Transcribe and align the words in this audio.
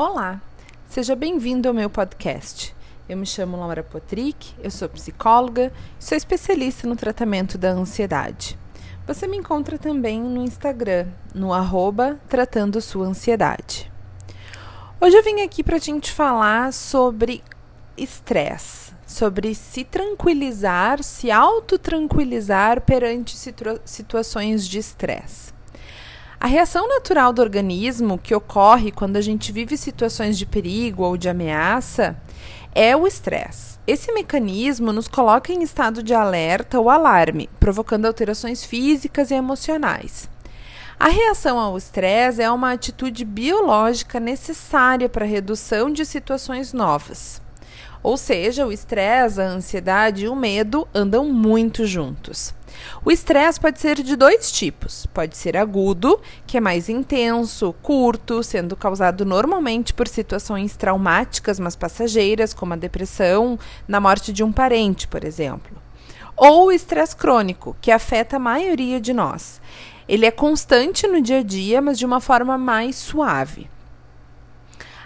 Olá, 0.00 0.40
seja 0.88 1.16
bem-vindo 1.16 1.66
ao 1.66 1.74
meu 1.74 1.90
podcast. 1.90 2.72
Eu 3.08 3.16
me 3.16 3.26
chamo 3.26 3.56
Laura 3.56 3.82
Potrick, 3.82 4.54
eu 4.62 4.70
sou 4.70 4.88
psicóloga 4.88 5.72
e 5.98 6.04
sou 6.04 6.16
especialista 6.16 6.86
no 6.86 6.94
tratamento 6.94 7.58
da 7.58 7.70
ansiedade. 7.70 8.56
Você 9.08 9.26
me 9.26 9.36
encontra 9.36 9.76
também 9.76 10.20
no 10.22 10.44
Instagram, 10.44 11.08
no 11.34 11.52
arroba 11.52 12.16
Tratando 12.28 12.80
Sua 12.80 13.08
Ansiedade. 13.08 13.90
Hoje 15.00 15.16
eu 15.16 15.24
vim 15.24 15.40
aqui 15.40 15.64
para 15.64 15.78
gente 15.78 16.12
falar 16.12 16.72
sobre 16.72 17.42
estresse, 17.96 18.92
sobre 19.04 19.52
se 19.52 19.82
tranquilizar, 19.82 21.02
se 21.02 21.28
autotranquilizar 21.28 22.82
perante 22.82 23.36
situa 23.36 23.80
situações 23.84 24.64
de 24.64 24.78
estresse. 24.78 25.57
A 26.40 26.46
reação 26.46 26.88
natural 26.88 27.32
do 27.32 27.42
organismo 27.42 28.16
que 28.16 28.32
ocorre 28.32 28.92
quando 28.92 29.16
a 29.16 29.20
gente 29.20 29.50
vive 29.50 29.76
situações 29.76 30.38
de 30.38 30.46
perigo 30.46 31.02
ou 31.02 31.16
de 31.16 31.28
ameaça 31.28 32.16
é 32.72 32.96
o 32.96 33.08
estresse. 33.08 33.76
Esse 33.84 34.12
mecanismo 34.12 34.92
nos 34.92 35.08
coloca 35.08 35.52
em 35.52 35.64
estado 35.64 36.00
de 36.00 36.14
alerta 36.14 36.78
ou 36.78 36.88
alarme, 36.88 37.50
provocando 37.58 38.06
alterações 38.06 38.64
físicas 38.64 39.32
e 39.32 39.34
emocionais. 39.34 40.30
A 41.00 41.08
reação 41.08 41.58
ao 41.58 41.76
estresse 41.76 42.40
é 42.40 42.48
uma 42.48 42.70
atitude 42.70 43.24
biológica 43.24 44.20
necessária 44.20 45.08
para 45.08 45.24
a 45.24 45.28
redução 45.28 45.90
de 45.90 46.06
situações 46.06 46.72
novas. 46.72 47.42
Ou 48.00 48.16
seja, 48.16 48.64
o 48.64 48.70
estresse, 48.70 49.40
a 49.40 49.48
ansiedade 49.48 50.26
e 50.26 50.28
o 50.28 50.36
medo 50.36 50.86
andam 50.94 51.24
muito 51.32 51.84
juntos. 51.84 52.54
O 53.04 53.10
estresse 53.10 53.60
pode 53.60 53.80
ser 53.80 54.02
de 54.02 54.16
dois 54.16 54.50
tipos. 54.50 55.06
Pode 55.06 55.36
ser 55.36 55.56
agudo, 55.56 56.20
que 56.46 56.56
é 56.56 56.60
mais 56.60 56.88
intenso, 56.88 57.74
curto, 57.82 58.42
sendo 58.42 58.76
causado 58.76 59.24
normalmente 59.24 59.94
por 59.94 60.08
situações 60.08 60.76
traumáticas, 60.76 61.58
mas 61.58 61.76
passageiras, 61.76 62.54
como 62.54 62.74
a 62.74 62.76
depressão, 62.76 63.58
na 63.86 64.00
morte 64.00 64.32
de 64.32 64.42
um 64.42 64.52
parente, 64.52 65.06
por 65.08 65.24
exemplo. 65.24 65.76
Ou 66.36 66.66
o 66.66 66.72
estresse 66.72 67.16
crônico, 67.16 67.76
que 67.80 67.90
afeta 67.90 68.36
a 68.36 68.40
maioria 68.40 69.00
de 69.00 69.12
nós. 69.12 69.60
Ele 70.08 70.24
é 70.24 70.30
constante 70.30 71.06
no 71.06 71.20
dia 71.20 71.38
a 71.38 71.42
dia, 71.42 71.82
mas 71.82 71.98
de 71.98 72.06
uma 72.06 72.20
forma 72.20 72.56
mais 72.56 72.96
suave. 72.96 73.68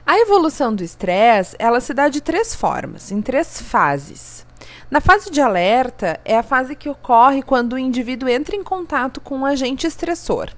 A 0.05 0.19
evolução 0.19 0.75
do 0.75 0.83
estresse, 0.83 1.57
ela 1.59 1.81
se 1.81 1.95
dá 1.95 2.09
de 2.09 2.21
três 2.21 2.55
formas, 2.55 3.11
em 3.11 3.23
três 3.23 3.63
fases. 3.63 4.45
Na 4.91 5.01
fase 5.01 5.31
de 5.31 5.41
alerta, 5.41 6.21
é 6.25 6.37
a 6.37 6.43
fase 6.43 6.75
que 6.77 6.89
ocorre 6.89 7.43
quando 7.43 7.73
o 7.73 7.79
indivíduo 7.79 8.29
entra 8.29 8.55
em 8.55 8.63
contato 8.63 9.21
com 9.21 9.39
um 9.39 9.47
agente 9.47 9.87
estressor. 9.87 10.51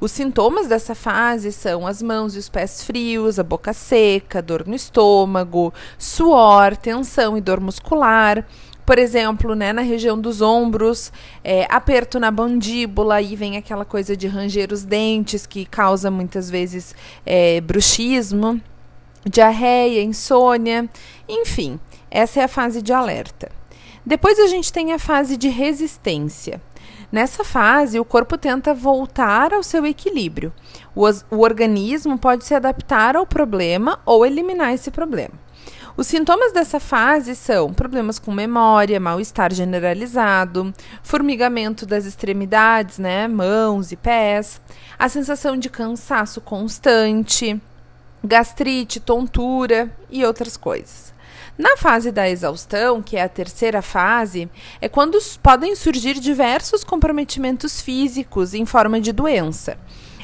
Os 0.00 0.10
sintomas 0.10 0.66
dessa 0.66 0.94
fase 0.94 1.52
são 1.52 1.86
as 1.86 2.02
mãos 2.02 2.34
e 2.34 2.38
os 2.38 2.48
pés 2.48 2.82
frios, 2.84 3.38
a 3.38 3.42
boca 3.42 3.72
seca, 3.72 4.42
dor 4.42 4.66
no 4.66 4.74
estômago, 4.74 5.72
suor, 5.98 6.76
tensão 6.76 7.36
e 7.36 7.40
dor 7.40 7.60
muscular. 7.60 8.46
Por 8.84 8.98
exemplo, 8.98 9.54
né, 9.54 9.72
na 9.72 9.80
região 9.80 10.20
dos 10.20 10.42
ombros, 10.42 11.10
é, 11.42 11.66
aperto 11.70 12.20
na 12.20 12.30
mandíbula, 12.30 13.22
e 13.22 13.34
vem 13.34 13.56
aquela 13.56 13.84
coisa 13.84 14.14
de 14.14 14.26
ranger 14.26 14.72
os 14.72 14.84
dentes 14.84 15.46
que 15.46 15.64
causa 15.64 16.10
muitas 16.10 16.50
vezes 16.50 16.94
é, 17.24 17.60
bruxismo 17.62 18.60
diarreia, 19.24 20.02
insônia, 20.02 20.88
enfim, 21.28 21.80
essa 22.14 22.40
é 22.40 22.44
a 22.44 22.48
fase 22.48 22.80
de 22.80 22.92
alerta. 22.92 23.50
Depois 24.06 24.38
a 24.38 24.46
gente 24.46 24.72
tem 24.72 24.92
a 24.92 25.00
fase 25.00 25.36
de 25.36 25.48
resistência. 25.48 26.62
Nessa 27.10 27.42
fase, 27.42 27.98
o 27.98 28.04
corpo 28.04 28.38
tenta 28.38 28.72
voltar 28.72 29.52
ao 29.52 29.64
seu 29.64 29.84
equilíbrio. 29.84 30.52
O, 30.94 31.06
o 31.30 31.40
organismo 31.40 32.16
pode 32.16 32.44
se 32.44 32.54
adaptar 32.54 33.16
ao 33.16 33.26
problema 33.26 33.98
ou 34.06 34.24
eliminar 34.24 34.72
esse 34.72 34.92
problema. 34.92 35.32
Os 35.96 36.06
sintomas 36.06 36.52
dessa 36.52 36.78
fase 36.78 37.34
são 37.34 37.72
problemas 37.72 38.20
com 38.20 38.32
memória, 38.32 39.00
mal-estar 39.00 39.52
generalizado, 39.52 40.72
formigamento 41.02 41.84
das 41.84 42.04
extremidades, 42.04 42.98
né, 42.98 43.26
mãos 43.26 43.90
e 43.90 43.96
pés, 43.96 44.60
a 44.96 45.08
sensação 45.08 45.56
de 45.56 45.68
cansaço 45.68 46.40
constante, 46.40 47.60
gastrite, 48.22 49.00
tontura 49.00 49.90
e 50.10 50.24
outras 50.24 50.56
coisas. 50.56 51.13
Na 51.56 51.76
fase 51.76 52.10
da 52.10 52.28
exaustão, 52.28 53.00
que 53.00 53.16
é 53.16 53.22
a 53.22 53.28
terceira 53.28 53.80
fase, 53.80 54.48
é 54.80 54.88
quando 54.88 55.18
podem 55.42 55.76
surgir 55.76 56.14
diversos 56.18 56.82
comprometimentos 56.82 57.80
físicos 57.80 58.54
em 58.54 58.66
forma 58.66 59.00
de 59.00 59.12
doença. 59.12 59.78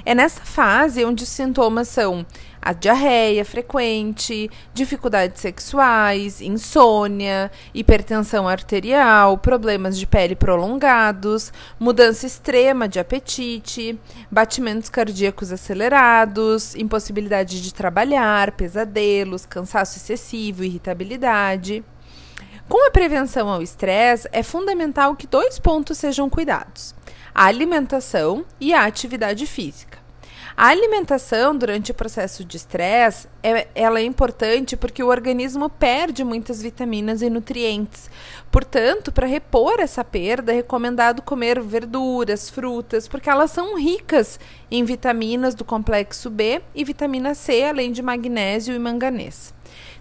É 0.05 0.15
nessa 0.15 0.41
fase 0.41 1.05
onde 1.05 1.25
os 1.25 1.29
sintomas 1.29 1.89
são 1.89 2.25
a 2.63 2.73
diarreia 2.73 3.45
frequente, 3.45 4.51
dificuldades 4.75 5.41
sexuais, 5.41 6.41
insônia, 6.41 7.51
hipertensão 7.73 8.47
arterial, 8.47 9.39
problemas 9.39 9.99
de 9.99 10.07
pele 10.07 10.37
prolongados, 10.37 11.53
mudança 11.79 12.27
extrema 12.27 12.87
de 12.87 13.01
apetite, 13.01 13.99
batimentos 14.31 14.91
cardíacos 14.91 15.53
acelerados, 15.53 16.75
impossibilidade 16.75 17.63
de 17.63 17.73
trabalhar, 17.73 18.53
pesadelos, 18.53 19.47
cansaço 19.47 19.97
excessivo, 19.97 20.63
irritabilidade. 20.65 21.83
Com 22.69 22.87
a 22.87 22.91
prevenção 22.91 23.49
ao 23.49 23.63
estresse, 23.63 24.29
é 24.31 24.45
fundamental 24.45 25.17
que 25.17 25.27
dois 25.27 25.59
pontos 25.59 25.99
sejam 25.99 26.31
cuidados: 26.31 26.95
a 27.35 27.45
alimentação 27.45 28.45
e 28.61 28.73
a 28.75 28.85
atividade 28.85 29.47
física. 29.47 30.01
A 30.57 30.67
alimentação 30.67 31.57
durante 31.57 31.91
o 31.91 31.95
processo 31.95 32.45
de 32.45 32.59
estresse, 32.59 33.27
é, 33.43 33.69
ela 33.75 33.99
é 33.99 34.03
importante 34.03 34.77
porque 34.77 35.03
o 35.03 35.09
organismo 35.09 35.71
perde 35.71 36.23
muitas 36.23 36.61
vitaminas 36.61 37.23
e 37.23 37.31
nutrientes. 37.31 38.11
Portanto, 38.51 39.11
para 39.11 39.27
repor 39.27 39.81
essa 39.81 40.05
perda, 40.05 40.53
é 40.53 40.57
recomendado 40.57 41.23
comer 41.23 41.63
verduras, 41.63 42.51
frutas, 42.51 43.09
porque 43.09 43.31
elas 43.31 43.53
são 43.53 43.79
ricas 43.79 44.39
em 44.71 44.85
vitaminas 44.85 45.55
do 45.55 45.65
complexo 45.65 46.29
B 46.29 46.61
e 46.75 46.85
vitamina 46.85 47.35
C, 47.35 47.65
além 47.65 47.91
de 47.91 48.03
magnésio 48.03 48.75
e 48.75 48.79
manganês. 48.79 49.55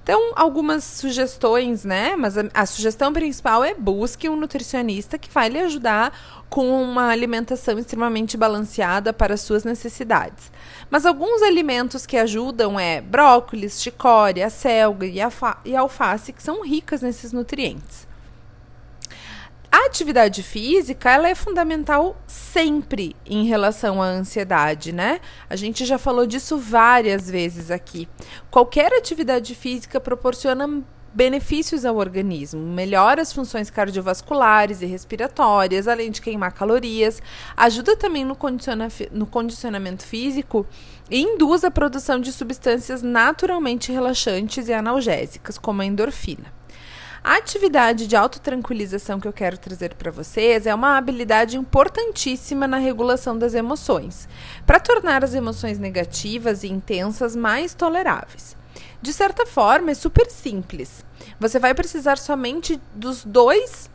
Então, 0.03 0.31
algumas 0.35 0.83
sugestões, 0.83 1.85
né? 1.85 2.15
Mas 2.15 2.37
a, 2.37 2.45
a, 2.53 2.65
sugestão 2.65 3.13
principal 3.13 3.63
é 3.63 3.75
busque 3.75 4.27
um 4.27 4.35
nutricionista 4.35 5.17
que 5.17 5.29
vai 5.29 5.49
lhe 5.49 5.59
ajudar 5.59 6.11
com 6.49 6.81
uma 6.81 7.09
alimentação 7.09 7.77
extremamente 7.77 8.35
balanceada 8.35 9.13
para 9.13 9.35
as 9.35 9.41
suas 9.41 9.63
necessidades. 9.63 10.51
Mas 10.89 11.05
alguns 11.05 11.43
alimentos 11.43 12.07
que 12.07 12.17
ajudam 12.17 12.79
é 12.79 13.01
brócolis, 13.01 13.81
chicória, 13.81 14.49
selga 14.49 15.05
e, 15.05 15.19
e 15.65 15.75
alface, 15.75 16.33
que 16.33 16.41
são 16.41 16.63
ricas 16.63 17.03
nesses 17.03 17.31
nutrientes. 17.31 18.09
A 19.72 19.85
atividade 19.85 20.41
física, 20.41 21.12
ela 21.12 21.30
é 21.30 21.35
fundamental 21.35 22.19
sempre 22.25 23.16
em 23.24 23.46
relação 23.46 24.02
à 24.02 24.06
ansiedade, 24.06 24.91
né? 24.91 25.22
A 25.47 25.56
gente 25.56 25.85
já 25.85 26.00
falou 26.00 26.25
disso 26.25 26.57
várias 26.57 27.30
vezes 27.30 27.69
aqui. 27.69 28.09
Qualquer 28.50 28.91
atividade 28.94 29.53
física 29.53 30.00
proporciona 30.00 30.84
benefícios 31.13 31.85
ao 31.85 31.97
organismo, 31.97 32.62
melhora 32.62 33.22
as 33.22 33.34
funções 33.34 33.69
cardiovasculares 33.69 34.81
e 34.81 34.85
respiratórias, 34.85 35.88
além 35.88 36.12
de 36.12 36.22
queimar 36.22 36.53
calorias, 36.53 37.22
ajuda 37.56 37.96
também 37.96 38.25
no, 38.25 38.35
condiciona 38.35 38.88
no 39.12 39.25
condicionamento 39.25 40.06
físico 40.06 40.66
e 41.09 41.22
induz 41.22 41.63
a 41.63 41.72
produção 41.72 42.19
de 42.19 42.31
substâncias 42.31 43.02
naturalmente 43.02 43.91
relaxantes 43.91 44.68
e 44.68 44.74
analgésicas, 44.74 45.58
como 45.58 45.81
a 45.81 45.85
endorfina. 45.85 46.59
A 47.22 47.35
atividade 47.35 48.07
de 48.07 48.16
autotranquilização 48.16 49.19
que 49.19 49.28
eu 49.28 49.34
quero 49.34 49.57
trazer 49.57 49.94
para 49.96 50.09
vocês 50.09 50.66
é 50.66 50.74
uma 50.74 50.97
habilidade 50.97 51.57
importantíssima 51.57 52.66
na 52.66 52.78
regulação 52.78 53.38
das 53.38 53.53
emoções, 53.53 54.28
para 54.66 54.80
tornar 54.80 55.24
as 55.24 55.34
emoções 55.34 55.78
negativas 55.78 56.63
e 56.63 56.69
intensas 56.69 57.35
mais 57.35 57.74
toleráveis. 57.74 58.56
De 59.02 59.11
certa 59.11 59.46
forma, 59.46 59.91
é 59.91 59.93
super 59.93 60.29
simples. 60.29 61.03
Você 61.40 61.59
vai 61.59 61.73
precisar 61.73 62.17
somente 62.17 62.79
dos 62.96 63.26
dois 63.26 63.90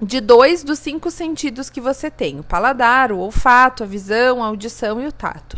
de 0.00 0.20
dois 0.20 0.64
dos 0.64 0.78
cinco 0.78 1.10
sentidos 1.10 1.70
que 1.70 1.80
você 1.80 2.10
tem: 2.10 2.40
o 2.40 2.44
paladar, 2.44 3.12
o 3.12 3.18
olfato, 3.18 3.82
a 3.82 3.86
visão, 3.86 4.42
a 4.42 4.46
audição 4.46 5.00
e 5.00 5.06
o 5.06 5.12
tato. 5.12 5.56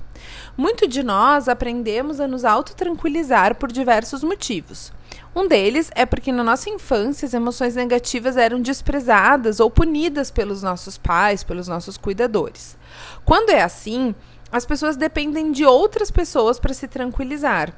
Muito 0.56 0.88
de 0.88 1.02
nós 1.02 1.48
aprendemos 1.48 2.20
a 2.20 2.26
nos 2.26 2.44
autotranquilizar 2.44 3.54
por 3.56 3.70
diversos 3.70 4.22
motivos. 4.22 4.92
Um 5.34 5.46
deles 5.46 5.90
é 5.94 6.06
porque 6.06 6.32
na 6.32 6.42
nossa 6.42 6.70
infância 6.70 7.26
as 7.26 7.34
emoções 7.34 7.74
negativas 7.74 8.36
eram 8.36 8.60
desprezadas 8.60 9.60
ou 9.60 9.70
punidas 9.70 10.30
pelos 10.30 10.62
nossos 10.62 10.96
pais, 10.96 11.44
pelos 11.44 11.68
nossos 11.68 11.98
cuidadores. 11.98 12.76
Quando 13.24 13.50
é 13.50 13.62
assim, 13.62 14.14
as 14.50 14.64
pessoas 14.64 14.96
dependem 14.96 15.52
de 15.52 15.64
outras 15.64 16.10
pessoas 16.10 16.58
para 16.58 16.72
se 16.72 16.88
tranquilizar. 16.88 17.74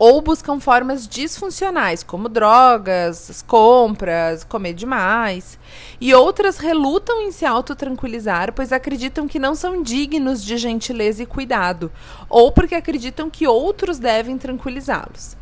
Ou 0.00 0.22
buscam 0.22 0.58
formas 0.58 1.06
disfuncionais, 1.06 2.02
como 2.02 2.26
drogas, 2.26 3.44
compras, 3.46 4.42
comer 4.44 4.72
demais. 4.72 5.58
E 6.00 6.14
outras 6.14 6.56
relutam 6.56 7.20
em 7.20 7.30
se 7.30 7.44
autotranquilizar, 7.44 8.54
pois 8.54 8.72
acreditam 8.72 9.28
que 9.28 9.38
não 9.38 9.54
são 9.54 9.82
dignos 9.82 10.42
de 10.42 10.56
gentileza 10.56 11.22
e 11.22 11.26
cuidado, 11.26 11.92
ou 12.30 12.50
porque 12.50 12.74
acreditam 12.74 13.28
que 13.28 13.46
outros 13.46 13.98
devem 13.98 14.38
tranquilizá-los. 14.38 15.36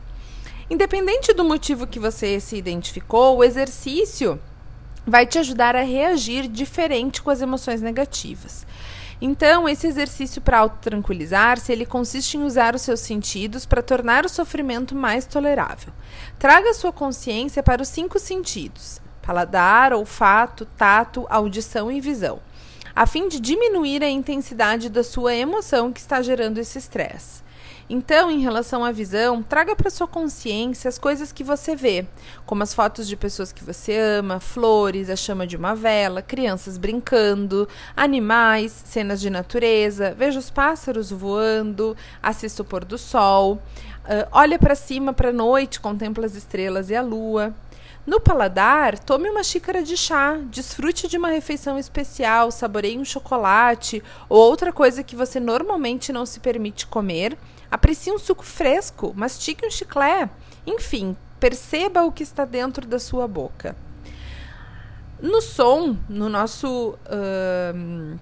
Independente 0.69 1.33
do 1.33 1.45
motivo 1.45 1.87
que 1.87 2.01
você 2.01 2.41
se 2.41 2.57
identificou, 2.57 3.37
o 3.37 3.45
exercício 3.45 4.41
vai 5.07 5.25
te 5.25 5.39
ajudar 5.39 5.77
a 5.77 5.83
reagir 5.83 6.49
diferente 6.49 7.23
com 7.23 7.31
as 7.31 7.41
emoções 7.41 7.81
negativas. 7.81 8.67
Então, 9.21 9.69
esse 9.69 9.87
exercício 9.87 10.41
para 10.41 10.59
autotranquilizar-se, 10.59 11.73
ele 11.73 11.85
consiste 11.85 12.37
em 12.37 12.45
usar 12.45 12.75
os 12.75 12.83
seus 12.83 13.01
sentidos 13.01 13.67
para 13.67 13.83
tornar 13.83 14.25
o 14.25 14.29
sofrimento 14.29 14.95
mais 14.95 15.27
tolerável. 15.27 15.93
Traga 16.39 16.73
sua 16.73 16.93
consciência 16.93 17.63
para 17.63 17.83
os 17.83 17.89
cinco 17.89 18.19
sentidos: 18.21 19.01
paladar, 19.21 19.93
olfato, 19.93 20.65
tato, 20.77 21.27
audição 21.29 21.91
e 21.91 22.01
visão, 22.01 22.39
a 22.95 23.07
fim 23.07 23.29
de 23.29 23.41
diminuir 23.41 24.05
a 24.05 24.09
intensidade 24.09 24.89
da 24.89 25.03
sua 25.03 25.35
emoção 25.35 25.93
que 25.93 26.01
está 26.01 26.23
gerando 26.23 26.59
esse 26.59 26.79
estresse. 26.79 27.48
Então, 27.91 28.31
em 28.31 28.41
relação 28.41 28.85
à 28.85 28.93
visão, 28.93 29.43
traga 29.43 29.75
para 29.75 29.89
sua 29.89 30.07
consciência 30.07 30.91
as 30.91 30.99
coisas 30.99 31.33
que 31.33 31.43
você 31.43 31.75
vê, 31.75 32.05
como 32.45 32.63
as 32.63 32.75
fotos 32.75 33.09
de 33.09 33.17
pessoas 33.17 33.51
que 33.51 33.65
você 33.65 33.97
ama, 33.97 34.41
flores, 34.41 35.09
a 35.09 35.17
chama 35.17 35.47
de 35.47 35.57
uma 35.57 35.75
vela, 35.75 36.21
crianças 36.21 36.77
brincando, 36.77 37.67
animais, 37.97 38.73
cenas 38.85 39.23
de 39.23 39.31
natureza, 39.31 40.15
veja 40.15 40.39
os 40.39 40.51
pássaros 40.51 41.11
voando, 41.11 41.97
assista 42.23 42.61
o 42.61 42.65
pôr 42.65 42.85
do 42.85 42.99
sol, 42.99 43.55
uh, 43.55 44.29
olha 44.33 44.59
para 44.59 44.75
cima 44.75 45.15
para 45.15 45.31
a 45.31 45.33
noite, 45.33 45.81
contempla 45.81 46.27
as 46.27 46.35
estrelas 46.35 46.91
e 46.91 46.95
a 46.95 47.01
lua. 47.01 47.55
No 48.07 48.21
paladar, 48.21 48.99
tome 48.99 49.31
uma 49.31 49.43
xícara 49.43 49.83
de 49.83 49.97
chá, 49.97 50.39
desfrute 50.51 51.09
de 51.09 51.17
uma 51.17 51.29
refeição 51.29 51.79
especial, 51.79 52.51
saboreie 52.51 52.99
um 52.99 53.05
chocolate 53.05 54.03
ou 54.29 54.39
outra 54.39 54.73
coisa 54.75 55.03
que 55.03 55.17
você 55.17 55.41
normalmente 55.41 56.13
não 56.13 56.27
se 56.27 56.41
permite 56.41 56.87
comer 56.87 57.37
Aprecie 57.71 58.13
um 58.13 58.19
suco 58.19 58.45
fresco, 58.45 59.13
mastique 59.15 59.67
um 59.67 59.71
chiclete. 59.71 60.31
Enfim, 60.67 61.17
perceba 61.39 62.05
o 62.05 62.13
que 62.13 62.23
está 62.23 62.45
dentro 62.45 62.87
da 62.87 62.99
sua 62.99 63.29
boca. 63.29 63.77
No 65.21 65.41
som, 65.41 65.97
no 66.09 66.29
nosso. 66.29 66.97
Uh, 67.07 68.19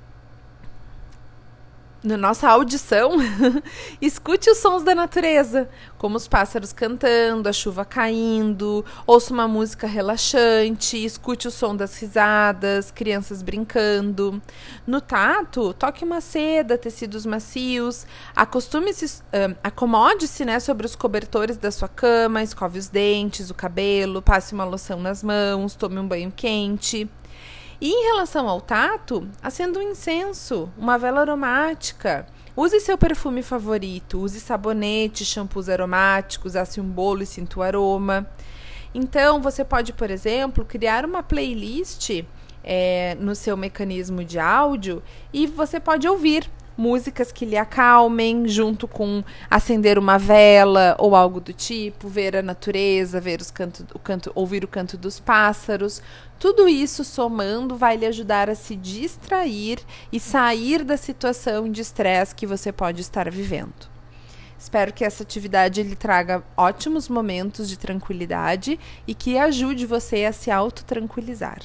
na 2.06 2.16
nossa 2.16 2.48
audição, 2.48 3.16
escute 4.00 4.48
os 4.48 4.58
sons 4.58 4.84
da 4.84 4.94
natureza, 4.94 5.68
como 5.98 6.16
os 6.16 6.28
pássaros 6.28 6.72
cantando, 6.72 7.48
a 7.48 7.52
chuva 7.52 7.84
caindo, 7.84 8.84
ouça 9.04 9.32
uma 9.32 9.48
música 9.48 9.88
relaxante, 9.88 11.04
escute 11.04 11.48
o 11.48 11.50
som 11.50 11.74
das 11.74 11.98
risadas, 11.98 12.92
crianças 12.92 13.42
brincando. 13.42 14.40
No 14.86 15.00
tato, 15.00 15.74
toque 15.74 16.04
uma 16.04 16.20
seda, 16.20 16.78
tecidos 16.78 17.26
macios, 17.26 18.06
acostume-se, 18.36 19.06
uh, 19.06 19.56
acomode-se 19.64 20.44
né, 20.44 20.60
sobre 20.60 20.86
os 20.86 20.94
cobertores 20.94 21.56
da 21.56 21.72
sua 21.72 21.88
cama, 21.88 22.40
escove 22.40 22.78
os 22.78 22.88
dentes, 22.88 23.50
o 23.50 23.54
cabelo, 23.54 24.22
passe 24.22 24.54
uma 24.54 24.64
loção 24.64 25.00
nas 25.00 25.24
mãos, 25.24 25.74
tome 25.74 25.98
um 25.98 26.06
banho 26.06 26.32
quente. 26.34 27.10
E 27.80 27.90
em 27.90 28.06
relação 28.06 28.48
ao 28.48 28.60
tato, 28.60 29.28
acenda 29.42 29.78
um 29.78 29.82
incenso, 29.82 30.70
uma 30.78 30.98
vela 30.98 31.20
aromática. 31.20 32.26
Use 32.56 32.80
seu 32.80 32.96
perfume 32.96 33.42
favorito, 33.42 34.18
use 34.18 34.40
sabonete, 34.40 35.24
shampoos 35.24 35.68
aromáticos, 35.68 36.56
asse 36.56 36.80
um 36.80 36.88
bolo 36.88 37.22
e 37.22 37.26
sinta 37.26 37.60
o 37.60 37.62
aroma. 37.62 38.26
Então, 38.94 39.42
você 39.42 39.62
pode, 39.62 39.92
por 39.92 40.10
exemplo, 40.10 40.64
criar 40.64 41.04
uma 41.04 41.22
playlist 41.22 42.24
é, 42.64 43.14
no 43.20 43.34
seu 43.34 43.56
mecanismo 43.56 44.24
de 44.24 44.38
áudio 44.38 45.02
e 45.32 45.46
você 45.46 45.78
pode 45.78 46.08
ouvir 46.08 46.50
músicas 46.76 47.32
que 47.32 47.44
lhe 47.44 47.56
acalmem, 47.56 48.46
junto 48.46 48.86
com 48.86 49.24
acender 49.50 49.98
uma 49.98 50.18
vela 50.18 50.94
ou 50.98 51.16
algo 51.16 51.40
do 51.40 51.52
tipo, 51.52 52.08
ver 52.08 52.36
a 52.36 52.42
natureza, 52.42 53.20
ver 53.20 53.40
os 53.40 53.50
canto, 53.50 53.86
o 53.94 53.98
canto, 53.98 54.30
ouvir 54.34 54.64
o 54.64 54.68
canto 54.68 54.96
dos 54.96 55.18
pássaros. 55.18 56.02
Tudo 56.38 56.68
isso 56.68 57.02
somando 57.02 57.76
vai 57.76 57.96
lhe 57.96 58.06
ajudar 58.06 58.50
a 58.50 58.54
se 58.54 58.76
distrair 58.76 59.78
e 60.12 60.20
sair 60.20 60.84
da 60.84 60.96
situação 60.96 61.70
de 61.70 61.80
estresse 61.80 62.34
que 62.34 62.46
você 62.46 62.70
pode 62.70 63.00
estar 63.00 63.30
vivendo. 63.30 63.96
Espero 64.58 64.92
que 64.92 65.04
essa 65.04 65.22
atividade 65.22 65.82
lhe 65.82 65.94
traga 65.94 66.42
ótimos 66.56 67.08
momentos 67.08 67.68
de 67.68 67.78
tranquilidade 67.78 68.80
e 69.06 69.14
que 69.14 69.38
ajude 69.38 69.86
você 69.86 70.24
a 70.24 70.32
se 70.32 70.50
autotranquilizar. 70.50 71.60